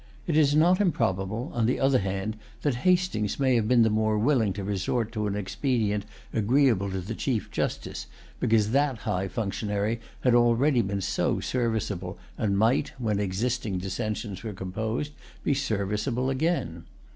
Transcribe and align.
It 0.25 0.35
is 0.35 0.55
not 0.55 0.81
improbable, 0.81 1.51
on 1.53 1.67
the 1.67 1.79
other 1.79 1.99
hand, 1.99 2.35
that 2.63 2.73
Hastings 2.73 3.39
may 3.39 3.53
have 3.53 3.67
been 3.67 3.83
the 3.83 3.89
more 3.91 4.17
willing 4.17 4.51
to 4.53 4.63
resort 4.63 5.11
to 5.11 5.27
an 5.27 5.35
expedient 5.35 6.05
agreeable 6.33 6.89
to 6.89 7.01
the 7.01 7.13
Chief 7.13 7.51
Justice, 7.51 8.07
because 8.39 8.71
that 8.71 8.97
high 8.97 9.27
functionary 9.27 10.01
had 10.21 10.33
already 10.33 10.81
been 10.81 11.01
so 11.01 11.39
serviceable, 11.39 12.17
and 12.35 12.57
might, 12.57 12.93
when 12.97 13.19
existing 13.19 13.77
dissensions 13.77 14.41
were 14.43 14.53
composed, 14.53 15.11
be 15.43 15.53
serviceable 15.53 16.31
again. 16.31 16.85